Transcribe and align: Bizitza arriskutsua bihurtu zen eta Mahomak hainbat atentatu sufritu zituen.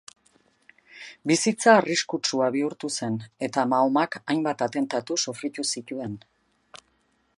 Bizitza 1.31 1.75
arriskutsua 1.81 2.47
bihurtu 2.57 2.91
zen 2.95 3.19
eta 3.49 3.67
Mahomak 3.75 4.19
hainbat 4.23 4.65
atentatu 4.69 5.19
sufritu 5.27 5.67
zituen. 5.75 6.21